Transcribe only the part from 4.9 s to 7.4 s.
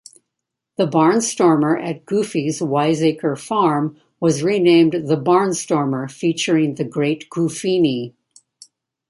The Barnstormer featuring the Great